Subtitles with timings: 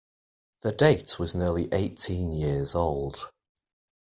[0.63, 3.29] The date was nearly eighteen years old.